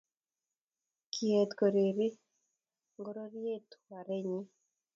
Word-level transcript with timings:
kiet 1.13 1.49
kuureri 1.57 2.07
ngororyet 2.97 3.69
warwenyin 3.89 4.45